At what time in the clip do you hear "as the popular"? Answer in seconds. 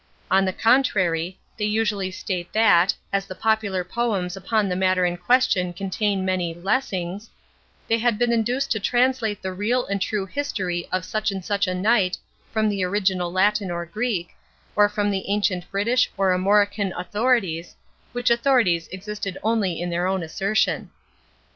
3.13-3.83